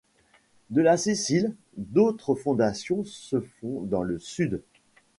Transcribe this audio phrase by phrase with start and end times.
[0.71, 4.63] De la Sicile, d'autres fondations se font dans le Sud.